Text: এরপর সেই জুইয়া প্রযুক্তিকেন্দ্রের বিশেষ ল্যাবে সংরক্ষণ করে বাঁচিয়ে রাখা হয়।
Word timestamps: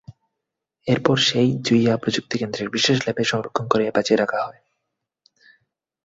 এরপর 0.87 1.15
সেই 1.27 1.49
জুইয়া 1.65 1.93
প্রযুক্তিকেন্দ্রের 1.97 2.69
বিশেষ 2.69 2.97
ল্যাবে 3.01 3.23
সংরক্ষণ 3.23 3.65
করে 3.67 3.83
বাঁচিয়ে 3.95 4.21
রাখা 4.21 4.39
হয়। 4.45 4.61